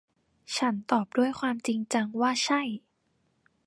[0.57, 2.61] ฉันตอบด้วยความจริงจังว่า ใช่